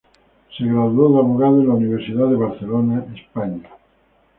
[0.57, 3.69] Se graduó de abogado en la Universidad de Barcelona, España.